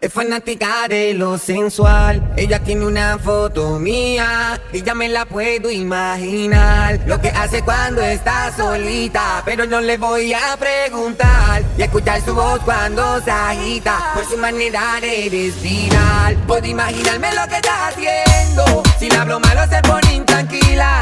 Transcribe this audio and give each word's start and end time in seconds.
Es 0.00 0.14
fanática 0.14 0.88
de 0.88 1.12
lo 1.12 1.36
sensual. 1.36 2.32
Ella 2.34 2.58
tiene 2.60 2.86
una 2.86 3.18
foto 3.18 3.78
mía 3.78 4.58
y 4.72 4.82
ya 4.82 4.94
me 4.94 5.10
la 5.10 5.26
puedo 5.26 5.70
imaginar. 5.70 6.98
Lo 7.04 7.20
que 7.20 7.28
hace 7.28 7.62
cuando 7.62 8.00
está 8.00 8.50
solita, 8.56 9.42
pero 9.44 9.66
no 9.66 9.82
le 9.82 9.98
voy 9.98 10.32
a 10.32 10.56
preguntar. 10.58 11.62
Y 11.76 11.82
escuchar 11.82 12.22
su 12.22 12.34
voz 12.34 12.60
cuando 12.60 13.20
se 13.20 13.30
agita 13.30 14.12
por 14.14 14.24
su 14.24 14.38
manera 14.38 14.98
de 15.02 15.28
respirar. 15.30 16.34
Puedo 16.46 16.66
imaginarme 16.66 17.34
lo 17.34 17.46
que 17.46 17.56
está 17.56 17.88
haciendo. 17.88 18.82
Si 18.98 19.10
le 19.10 19.16
hablo 19.16 19.38
malo, 19.38 19.60
se 19.68 19.82
pone 19.82 20.14
intranquila. 20.14 21.00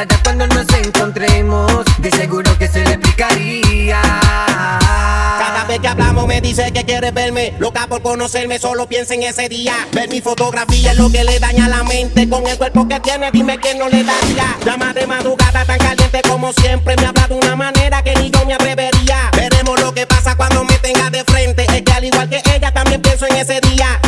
¿Qué 0.00 0.06
pasará 0.06 0.22
cuando 0.22 0.46
nos 0.46 0.66
encontremos? 0.72 1.84
De 1.98 2.10
seguro 2.10 2.56
que 2.58 2.68
se 2.68 2.84
le 2.84 2.92
explicaría. 2.92 4.00
Cada 4.00 5.64
vez 5.68 5.78
que 5.80 5.88
hablamos 5.88 6.26
me 6.26 6.40
dice 6.40 6.72
que 6.72 6.84
quiere 6.84 7.10
verme. 7.10 7.52
Loca 7.58 7.86
por 7.86 8.00
conocerme, 8.00 8.58
solo 8.58 8.86
piensa 8.86 9.12
en 9.12 9.24
ese 9.24 9.50
día. 9.50 9.74
Ver 9.92 10.08
mi 10.08 10.22
fotografía 10.22 10.92
es 10.92 10.98
lo 10.98 11.10
que 11.10 11.22
le 11.22 11.38
daña 11.38 11.68
la 11.68 11.82
mente. 11.84 12.26
Con 12.30 12.46
el 12.46 12.56
cuerpo 12.56 12.88
que 12.88 12.98
tiene, 13.00 13.30
dime 13.30 13.58
quién 13.58 13.78
no 13.78 13.88
le 13.88 14.02
daría. 14.02 14.56
Llama 14.64 14.94
de 14.94 15.06
madrugada 15.06 15.66
tan 15.66 15.78
caliente 15.78 16.22
como 16.26 16.52
siempre. 16.54 16.96
Me 16.96 17.06
habla 17.06 17.26
de 17.28 17.34
una 17.34 17.56
manera 17.56 18.02
que 18.02 18.14
ni 18.14 18.30
yo 18.30 18.46
me 18.46 18.54
atrevería. 18.54 19.30
Veremos 19.36 19.80
lo 19.80 19.92
que 19.92 20.06
pasa 20.06 20.34
cuando 20.34 20.64
me 20.64 20.78
tenga 20.78 21.10
de 21.10 21.24
frente. 21.24 21.66
Es 21.76 21.82
que 21.82 21.92
al 21.92 22.04
igual 22.04 22.28
que 22.30 22.42
ella, 22.54 22.72
también 22.72 23.02
pienso 23.02 23.26
en 23.26 23.36
ese 23.36 23.60
día. 23.60 24.00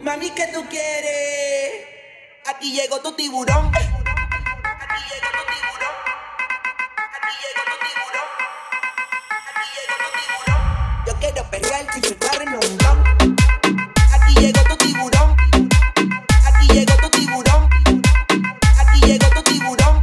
Mami, 0.00 0.30
¿qué 0.30 0.46
tú 0.54 0.64
quieres? 0.70 1.99
Aquí 2.50 2.72
llegó 2.72 3.00
tu 3.00 3.12
tiburón. 3.12 3.70
Aquí 3.72 3.86
llegó 5.08 5.30
tu 5.38 5.44
tiburón. 5.52 5.94
Aquí 7.14 7.32
llegó 7.40 7.62
tu 7.70 7.76
tiburón. 7.86 8.28
Aquí 9.46 9.66
llegó 9.76 9.94
tu 10.02 10.10
tiburón. 10.18 10.60
Yo 11.06 11.12
quiero 11.20 11.42
en 12.42 12.50
un 12.54 12.68
blon. 12.78 12.98
Aquí 14.12 14.34
llegó 14.34 14.62
tu 14.64 14.76
tiburón. 14.78 15.36
Aquí 16.44 16.66
llegó 16.72 16.96
tu 16.96 17.08
tiburón. 17.10 17.68
Aquí 18.78 19.00
llegó 19.06 19.28
tu 19.30 19.42
tiburón. 19.44 20.02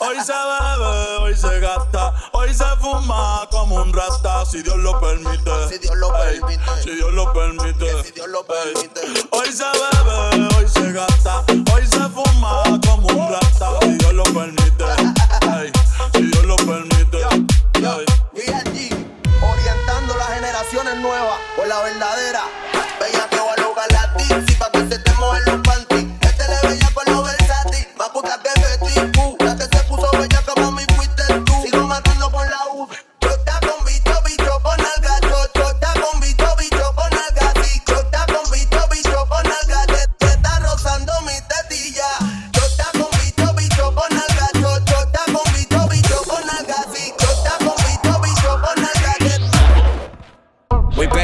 Hoy 0.00 0.16
se 0.20 0.32
bebe, 0.32 1.16
hoy 1.20 1.36
se 1.36 1.60
gasta, 1.60 2.14
hoy 2.32 2.52
se 2.54 2.64
fuma 2.80 3.46
como 3.50 3.76
un 3.76 3.92
rata, 3.92 4.44
si 4.46 4.62
Dios 4.62 4.76
lo 4.76 4.98
permite. 5.00 5.68
Si 5.68 5.78
Dios 5.78 5.96
lo 5.96 6.08
Ey, 6.24 6.40
permite. 6.40 6.82
Si 6.82 6.90
Dios 6.90 7.12
lo 7.12 7.32
permite. 7.32 8.02
Si 8.04 8.12
Dios 8.12 8.28
lo 8.28 8.40
Ey, 8.40 8.74
permite. 8.74 9.00
Hoy 9.30 9.52
se 9.52 9.64
bebe, 9.64 10.48
hoy 10.56 10.57
se 10.68 10.92
gasta, 10.92 11.44
hoy 11.72 11.86
se 11.86 11.98
fuma 12.10 12.62
como 12.86 13.08
un 13.08 13.32
rata, 13.32 13.70
si 13.82 13.92
Dios 13.92 14.12
lo 14.12 14.24
permite. 14.24 14.57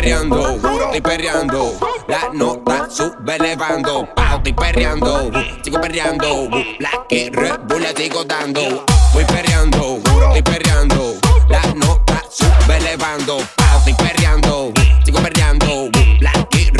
Perreando, 0.04 0.50
estoy 0.84 1.00
perreando. 1.00 1.78
La 2.08 2.30
nota 2.32 2.88
sube 2.90 3.36
elevando. 3.36 4.06
Pao, 4.14 4.36
estoy 4.36 4.52
perreando, 4.52 5.30
sigo 5.62 5.80
perreando. 5.80 6.50
La 6.78 6.90
que 7.08 7.30
le 7.30 7.96
sigo 7.96 8.24
dando. 8.24 8.84
Voy 9.14 9.24
perreando, 9.24 10.00
estoy 10.34 10.42
perreando. 10.42 11.18
La 11.48 11.62
nota 11.74 12.22
sube 12.30 12.76
elevando. 12.76 13.38
Pao, 13.56 13.78
estoy 13.78 13.94
perreando, 13.94 14.72
sigo 15.04 15.20
perreando. 15.22 15.90
La 16.20 16.32
que 16.50 16.70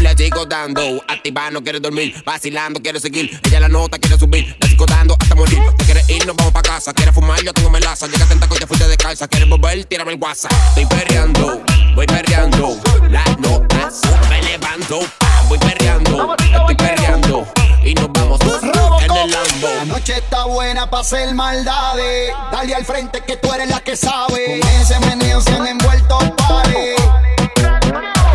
le 0.00 0.16
sigo 0.16 0.44
dando. 0.44 1.02
Activa, 1.08 1.50
no 1.50 1.62
quiere 1.62 1.80
dormir. 1.80 2.22
Vacilando, 2.24 2.80
quiero 2.82 3.00
seguir. 3.00 3.40
Ella 3.44 3.60
la 3.60 3.68
nota 3.68 3.98
quiere 3.98 4.18
subir. 4.18 4.54
La 4.60 4.68
sigo 4.68 4.84
dando 4.84 5.13
hasta 5.24 5.34
morir. 5.34 5.58
Te 5.78 5.84
quieres 5.84 6.08
ir, 6.08 6.26
nos 6.26 6.36
vamos 6.36 6.52
pa' 6.52 6.62
casa. 6.62 6.92
Quieres 6.92 7.14
fumar, 7.14 7.42
yo 7.42 7.52
tengo 7.52 7.70
melaza. 7.70 8.06
Llega 8.06 8.26
tenta 8.26 8.46
que 8.46 8.58
te 8.58 8.66
fuiste 8.66 8.86
de 8.86 8.96
casa. 8.96 9.26
Quieres 9.26 9.48
volver, 9.48 9.84
tírame 9.84 10.12
el 10.12 10.20
WhatsApp. 10.20 10.52
Estoy 10.68 10.86
perreando, 10.86 11.62
voy 11.94 12.06
perreando. 12.06 12.80
La 13.10 13.24
nota 13.38 13.90
sube 13.90 14.38
elevando. 14.38 15.00
Ah, 15.20 15.42
Voy 15.48 15.58
perreando, 15.58 16.34
estoy 16.38 16.74
perreando. 16.74 17.46
Y 17.84 17.94
nos 17.94 18.10
vamos 18.12 18.40
en 18.40 19.16
el 19.16 19.30
Lambo. 19.30 19.68
La 19.76 19.84
noche 19.84 20.16
está 20.16 20.46
buena 20.46 20.88
para 20.88 21.02
hacer 21.02 21.34
maldades. 21.34 22.32
Dale 22.50 22.74
al 22.74 22.84
frente 22.84 23.20
que 23.20 23.36
tú 23.36 23.52
eres 23.52 23.68
la 23.68 23.80
que 23.80 23.96
sabe. 23.96 24.60
Con 24.60 24.70
ese 24.80 24.98
meneo 25.00 25.40
se 25.42 25.52
han 25.52 25.66
envuelto 25.66 26.18
pares. 26.36 26.96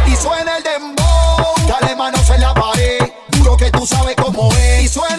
Y 0.07 0.15
suena 0.15 0.57
el 0.57 0.63
dembow. 0.63 1.55
Dale 1.67 1.95
manos 1.95 2.29
en 2.29 2.41
la 2.41 2.53
pared. 2.53 2.99
Juro 3.37 3.57
que 3.57 3.71
tú 3.71 3.85
sabes 3.87 4.15
cómo 4.15 4.53
es. 4.53 4.83
Y 4.83 4.87
suena 4.87 5.18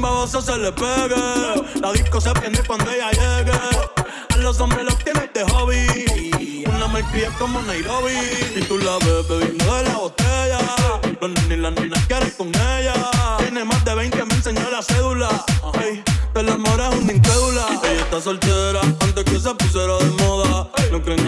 Baboso 0.00 0.40
se 0.40 0.56
le 0.58 0.72
pegue. 0.72 1.16
La 1.80 1.92
disco 1.92 2.20
se 2.20 2.30
prende 2.32 2.62
cuando 2.66 2.90
ella 2.90 3.10
llegue. 3.10 3.52
A 4.30 4.36
los 4.36 4.60
hombres 4.60 4.84
los 4.84 4.98
tienes 4.98 5.32
de 5.32 5.44
hobby. 5.44 6.64
Una 6.66 6.86
malcria 6.88 7.30
como 7.38 7.60
Nairobi. 7.62 8.12
Y 8.56 8.60
tú 8.62 8.78
la 8.78 8.98
ves 8.98 9.28
bebiendo 9.28 9.74
de 9.76 9.82
la 9.84 9.96
botella. 9.96 10.58
Los 11.20 11.30
nenes 11.30 11.58
y 11.58 11.60
las 11.60 11.72
nenas 11.72 12.06
quieren 12.06 12.30
con 12.36 12.48
ella. 12.48 12.94
Tiene 13.38 13.64
más 13.64 13.84
de 13.84 13.94
20, 13.94 14.24
me 14.24 14.34
enseñó 14.34 14.70
la 14.70 14.82
cédula. 14.82 15.44
Ey, 15.82 16.02
del 16.34 16.48
amor 16.48 16.80
es 16.80 16.98
una 16.98 17.12
incrédula. 17.12 17.66
Ella 17.82 18.00
está 18.02 18.20
soltera 18.20 18.80
antes 18.80 19.24
que 19.24 19.40
se 19.40 19.54
pusiera 19.54 19.96
de 19.98 20.10
moda. 20.22 20.70
No 20.92 21.02
creen 21.02 21.27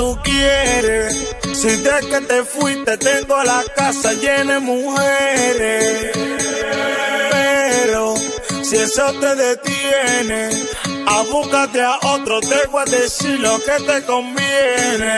tú 0.00 0.18
quieres? 0.22 1.14
Si 1.52 1.68
de 1.68 1.98
que 2.10 2.20
te 2.22 2.42
fuiste 2.42 2.96
tengo 2.96 3.36
la 3.44 3.62
casa 3.76 4.14
llena 4.14 4.54
de 4.54 4.60
mujeres. 4.60 6.10
Pero 7.30 8.14
si 8.62 8.76
eso 8.76 9.12
te 9.20 9.34
detiene, 9.34 10.48
abúcate 11.06 11.82
a 11.82 11.98
otro, 12.14 12.40
te 12.40 12.66
voy 12.68 12.82
a 12.86 12.90
decir 12.90 13.38
lo 13.40 13.58
que 13.66 13.76
te 13.88 14.02
conviene. 14.06 15.12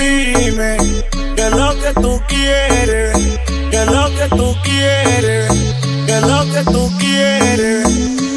Dime 0.00 0.76
que 1.36 1.50
lo 1.50 1.70
que 1.80 1.92
tú 2.04 2.20
quieres, 2.26 3.16
que 3.70 3.84
lo 3.96 4.04
que 4.16 4.26
tú 4.40 4.48
quieres, 4.64 5.48
que 6.08 6.20
lo 6.32 6.40
que 6.52 6.62
tú 6.72 6.90
quieres, 6.98 7.86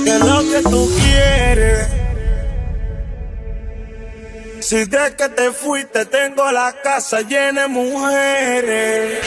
que 0.05 0.19
lo 0.19 0.37
que 0.51 0.61
tú 0.69 0.81
quieres. 0.99 1.94
Si 4.67 4.83
de 4.85 5.15
que 5.15 5.29
te 5.29 5.51
fuiste 5.51 6.07
tengo 6.07 6.51
la 6.51 6.73
casa 6.81 7.21
llena 7.21 7.61
de 7.61 7.67
mujeres. 7.67 9.19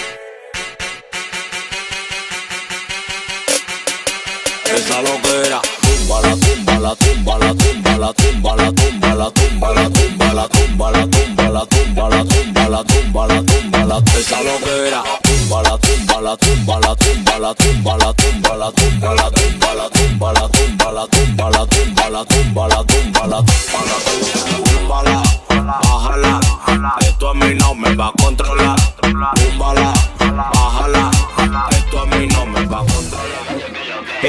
Esa 4.64 5.00
loquera, 5.00 5.60
tumba 5.80 6.22
la 6.22 6.34
tumba 6.34 6.78
la 6.80 6.96
tumba 6.96 7.38
la 7.38 7.54
tumba 7.54 7.98
la 7.98 8.12
tumba 8.14 8.56
la 8.56 8.72
tumba 8.72 9.14
la 9.14 9.30
tumba 9.30 9.74
la 9.74 9.88
tumba 9.88 10.32
la 10.34 10.48
tumba 10.48 10.90
la 10.90 11.06
tumba 11.06 11.50
la 11.50 11.66
tumba 11.66 12.08
la 12.08 12.24
tumba 12.24 12.68
la 12.68 12.82
tumba 12.82 13.26
la 13.28 13.42
tumba 13.44 13.84
la 13.84 13.98
esa 14.18 14.42
loquera, 14.42 15.04
tumba 15.22 15.62
la 15.62 15.78
tumba 15.78 16.20
la 16.20 16.36
tumba 16.36 16.80
la 16.80 16.96
tumba 16.96 17.38
la 17.38 17.54
tumba 17.54 17.96
la 17.96 18.12
tumba 18.12 18.56
la 18.56 18.72
tumba 18.72 19.14
la 19.14 19.30
tumba 19.30 19.74
la 19.74 19.88
tumba 19.88 20.32
la 20.32 20.48
tumba 20.50 20.92
la 20.92 21.06
tumba 21.08 21.50
la 21.50 21.64
tumba 21.68 22.10
la 22.10 22.24
tumba 22.26 22.68
la 22.68 22.84
tumba 22.84 23.26
la 23.28 23.42
tumba 23.44 23.87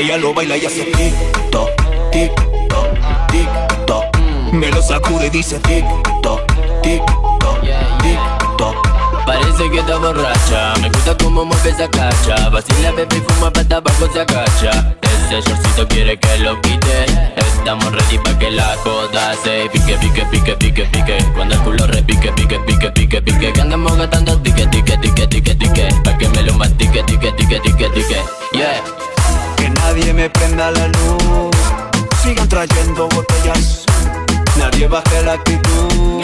Ella 0.10 0.18
lo 0.18 0.34
baila 0.34 0.58
y 0.58 0.66
hace 0.66 0.86
tic-toc, 0.86 1.70
tic-toc, 2.12 2.88
tic-toc. 3.30 4.18
Me 4.52 4.72
lo 4.72 4.82
sacude 4.82 5.28
y 5.28 5.30
dice 5.30 5.60
tic-toc, 5.60 6.42
tic-toc, 6.82 7.62
tic-toc. 8.02 8.76
Parece 9.28 9.70
que 9.70 9.78
está 9.78 9.98
borracha, 9.98 10.74
me 10.82 10.90
gusta 10.90 11.16
cómo 11.16 11.46
mueve 11.46 11.70
esa 11.70 11.88
cacha. 11.88 12.50
Vacila, 12.50 12.90
bebé 12.94 13.18
y 13.18 13.22
fuma 13.22 13.54
para 13.54 13.78
abajo 13.78 14.10
se 14.12 14.22
agacha. 14.22 14.96
Ese 15.04 15.42
shortcito 15.48 15.88
quiere 15.90 16.18
que 16.18 16.40
lo 16.40 16.60
quite. 16.62 17.06
Estamos 17.36 17.92
ready 17.92 18.18
pa' 18.18 18.40
que 18.40 18.50
la 18.50 18.76
joda 18.84 19.36
se 19.44 19.70
pique, 19.70 19.96
pique, 20.00 20.26
pique, 20.32 20.56
pique, 20.56 20.86
pique. 20.86 21.18
Cuando 21.36 21.54
el 21.54 21.62
culo 21.62 21.86
repique, 21.86 22.32
pique, 22.32 22.60
pique, 22.62 22.90
pique, 22.90 23.22
pique. 23.22 23.54
Que 23.54 23.62
andamos 23.62 23.96
gastando 23.96 24.42
tique, 24.42 24.66
tique, 24.72 24.98
tique, 24.98 25.28
tique, 25.28 25.56
tique 25.56 25.88
Pa' 26.04 26.18
que 26.18 26.28
me 26.30 26.42
lo 26.42 26.56
mastique, 26.56 27.04
tique, 27.06 27.32
tique, 27.38 27.62
tique, 27.62 27.90
tique 27.94 28.18
Yeah 28.54 28.82
nadie 29.89 30.13
me 30.13 30.30
prenda 30.30 30.69
la 30.71 30.88
luz 30.88 31.56
Sigan 32.21 32.47
trayendo 32.47 33.07
botellas 33.09 33.86
Nadie 34.57 34.88
baje 34.88 35.24
la 35.24 35.33
actitud 35.33 36.21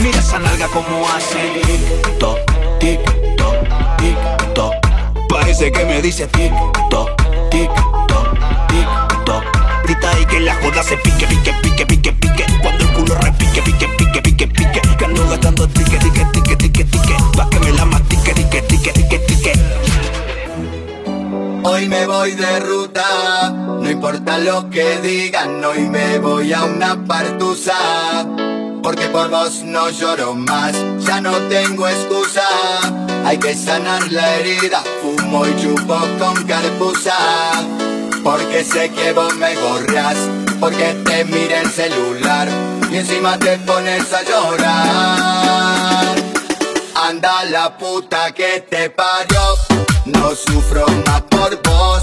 Mira 0.00 0.18
esa 0.18 0.38
nalga 0.38 0.68
como 0.68 1.08
hace 1.08 1.38
tic 1.66 2.18
toc, 2.18 2.38
tic 2.80 3.00
toc, 3.36 3.54
tic. 3.98 4.16
Parece 5.28 5.70
que 5.70 5.84
me 5.84 6.02
dice 6.02 6.26
tic 6.26 6.52
toc, 6.90 7.08
tic 7.50 7.70
toc, 8.08 8.28
tic 8.68 9.24
toc. 9.24 9.44
Grita 9.84 10.20
y 10.20 10.26
que 10.26 10.40
la 10.40 10.54
joda 10.56 10.82
se 10.82 10.96
pique, 10.96 11.26
pique, 11.26 11.52
pique, 11.62 11.86
pique, 11.86 12.12
pique. 12.12 12.44
Cuando 12.60 12.84
el 12.84 12.92
culo 12.92 13.14
repique, 13.14 13.62
pique, 13.62 13.88
pique, 13.96 14.20
pique, 14.20 14.48
pique. 14.48 14.80
Que 14.98 15.04
ando 15.04 15.28
gastando 15.28 15.68
tique, 15.68 15.96
importa 24.14 24.38
lo 24.38 24.70
que 24.70 24.98
digan, 24.98 25.64
hoy 25.64 25.80
me 25.88 26.18
voy 26.18 26.52
a 26.52 26.62
una 26.62 27.04
partusa. 27.04 27.74
Porque 28.82 29.08
por 29.08 29.28
vos 29.28 29.62
no 29.64 29.90
lloro 29.90 30.34
más, 30.34 30.72
ya 31.00 31.20
no 31.20 31.32
tengo 31.48 31.88
excusa. 31.88 32.46
Hay 33.24 33.38
que 33.38 33.54
sanar 33.54 34.12
la 34.12 34.36
herida, 34.36 34.84
fumo 35.02 35.44
y 35.46 35.56
chupo 35.60 35.98
con 36.18 36.44
carpusa. 36.44 37.16
Porque 38.22 38.62
sé 38.62 38.90
que 38.90 39.12
vos 39.12 39.34
me 39.34 39.56
gorreas, 39.56 40.16
porque 40.60 40.94
te 41.04 41.24
mira 41.24 41.62
el 41.62 41.70
celular 41.70 42.48
y 42.92 42.98
encima 42.98 43.36
te 43.38 43.58
pones 43.58 44.12
a 44.12 44.22
llorar. 44.22 46.14
Anda 46.94 47.44
la 47.46 47.76
puta 47.76 48.30
que 48.32 48.60
te 48.60 48.90
parió, 48.90 49.56
no 50.06 50.30
sufro 50.36 50.86
más 51.04 51.22
por 51.22 51.60
vos. 51.62 51.93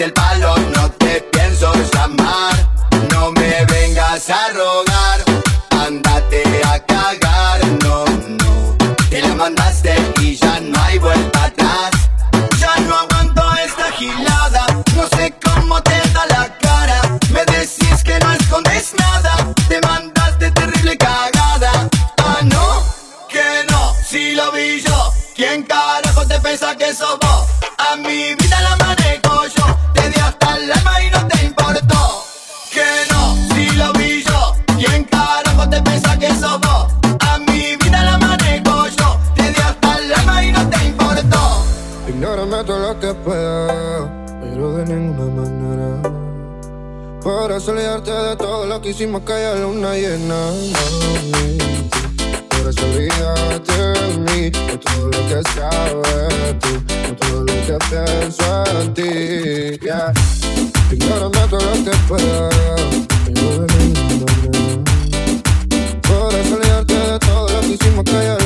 Tómate 0.00 0.04
el 0.04 0.12
palo, 0.14 0.54
no 0.74 0.90
te 0.92 1.20
pienso 1.30 1.70
llamar, 1.92 2.54
no 3.12 3.32
me 3.32 3.66
vengas 3.66 4.30
a 4.30 4.48
rogar, 4.48 5.20
ándate 5.72 6.42
a 6.64 6.78
cagar, 6.86 7.60
no, 7.82 8.06
no. 8.06 8.76
Te 9.10 9.20
la 9.20 9.34
mandaste 9.34 9.94
y 10.22 10.36
ya 10.36 10.58
no 10.60 10.82
hay 10.84 10.98
vuelta 10.98 11.44
atrás. 11.44 11.90
Ya 12.58 12.76
no 12.80 12.94
aguanto 12.94 13.42
esta 13.62 13.92
gilada, 13.92 14.66
no 14.96 15.06
sé 15.18 15.34
cómo 15.44 15.82
te 15.82 16.00
da 16.14 16.24
la 16.26 16.56
cara. 16.58 17.02
Me 17.30 17.44
decís 17.44 18.02
que 18.02 18.18
no 18.20 18.32
escondes 18.32 18.94
nada, 18.96 19.52
te 19.68 19.80
mandaste 19.82 20.50
terrible 20.52 20.96
cagada. 20.96 21.88
Ah, 22.24 22.40
no, 22.44 22.84
que 23.28 23.66
no, 23.70 23.94
si 24.08 24.34
lo 24.34 24.50
vi 24.52 24.80
yo. 24.80 25.12
¿Quién 25.34 25.62
carajo 25.62 26.26
te 26.26 26.40
piensa 26.40 26.74
que 26.74 26.94
sos? 26.94 27.18
A 27.78 27.96
mi 27.96 28.34
vida 28.34 28.60
la 28.60 28.76
manejo 28.76 28.89
Podrás 47.22 47.68
olvidarte 47.68 48.10
de 48.10 48.36
todo 48.36 48.64
lo 48.66 48.80
que 48.80 48.90
hicimos 48.90 49.22
que 49.22 49.32
haya 49.34 49.54
luna 49.56 49.94
llena. 49.94 50.52
Podrás 52.48 52.76
olvidarte 52.82 53.72
de 53.72 54.18
mí, 54.18 54.50
de 54.50 54.78
todo 54.78 55.06
lo 55.06 55.18
que 55.28 55.42
sabes 55.54 56.58
tú, 56.60 56.72
de 56.88 57.12
todo 57.16 57.40
lo 57.44 57.52
que 57.66 57.76
pienso 57.90 58.64
en 58.80 58.94
ti. 58.94 59.78
Yeah. 59.84 60.12
Ignórame 60.90 61.46
todo 61.48 61.60
lo 61.60 61.84
que 61.84 61.96
pueda. 62.08 62.48
Podrás 66.02 66.52
olvidarte 66.52 66.94
de 66.94 67.18
todo 67.18 67.48
lo 67.48 67.60
que 67.60 67.68
hicimos 67.68 68.04
que 68.04 68.39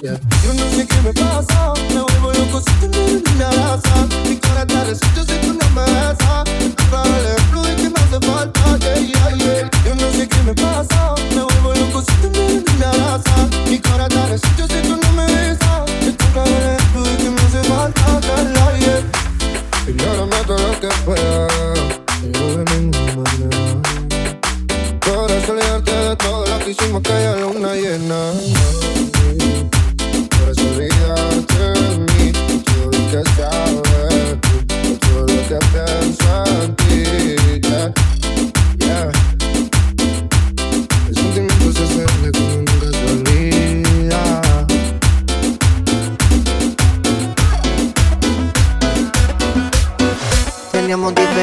Yeah. 0.00 0.31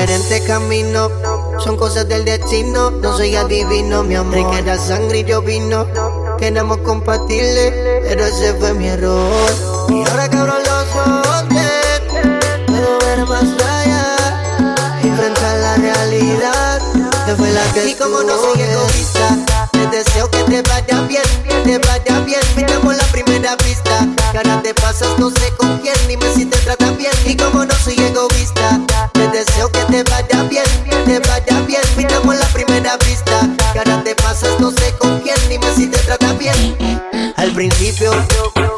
Teníamos 0.09 0.27
diferentes 0.27 0.41
caminos, 0.47 1.11
son 1.63 1.77
cosas 1.77 2.07
del 2.07 2.25
destino. 2.25 2.89
No 2.89 3.15
soy 3.15 3.35
adivino, 3.35 4.03
mi 4.03 4.15
amor. 4.15 4.49
Que 4.49 4.57
era 4.57 4.75
sangre 4.75 5.19
y 5.19 5.23
yo 5.23 5.43
vino. 5.43 5.85
Queremos 6.39 6.77
compartirle, 6.79 8.01
pero 8.07 8.25
ese 8.25 8.55
fue 8.55 8.73
mi 8.73 8.87
error. 8.87 9.51
Y 9.89 10.03
ahora 10.09 10.27
que 10.27 10.37
abro 10.37 10.57
los 10.57 10.67
ojos, 10.67 11.45
puedo 12.65 12.97
ver 13.05 13.19
más 13.27 13.43
allá. 13.43 14.15
Enfrentar 15.03 15.57
la 15.59 15.75
realidad. 15.75 16.81
Te 17.27 17.35
fue 17.35 17.51
la 17.51 17.73
que 17.73 17.89
Y 17.89 17.93
como 17.93 18.23
no 18.23 18.35
soy 18.35 18.61
egoísta, 18.61 19.37
te 19.71 19.85
deseo 19.95 20.27
que 20.31 20.43
te 20.43 20.63
vaya 20.63 21.01
bien, 21.03 21.21
te 21.63 21.77
vaya 21.77 22.19
bien. 22.21 22.41
Miramos 22.55 22.97
la 22.97 23.05
primera 23.11 23.55
vista. 23.57 24.07
Que 24.31 24.37
ahora 24.39 24.59
te 24.63 24.73
pasas, 24.73 25.19
no 25.19 25.29
sé 25.29 25.53
con 25.55 25.77
quién, 25.79 25.95
dime 26.07 26.25
si 26.33 26.45
te 26.45 26.57
trata 26.59 26.89
bien. 26.93 27.11
Y 27.25 27.35
como 27.35 27.63
no 27.63 27.75
soy 27.75 27.99
egoísta, 27.99 28.79
con 35.09 35.19
quién, 35.21 35.35
dime 35.49 35.65
si 35.75 35.87
te 35.87 35.97
trata 35.99 36.33
bien. 36.33 36.77
Al 37.37 37.51
principio, 37.51 38.11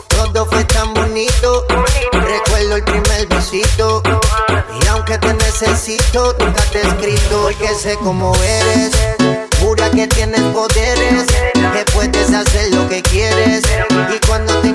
todo 0.09 0.45
fue 0.45 0.63
tan 0.65 0.93
bonito. 0.93 1.65
Recuerdo 2.13 2.75
el 2.77 2.83
primer 2.83 3.27
besito. 3.27 4.01
Y 4.81 4.87
aunque 4.87 5.17
te 5.17 5.33
necesito, 5.33 6.35
nunca 6.39 6.63
te 6.71 6.79
he 6.79 6.87
escrito. 6.87 7.41
Porque 7.43 7.75
sé 7.75 7.97
cómo 7.97 8.33
eres. 8.35 8.91
Jura 9.59 9.89
que 9.91 10.07
tienes 10.07 10.41
poderes. 10.53 11.25
Que 11.53 11.85
puedes 11.91 12.33
hacer 12.33 12.73
lo 12.73 12.87
que 12.87 13.01
quieres. 13.01 13.63
Y 14.15 14.25
cuando 14.27 14.53
te 14.59 14.69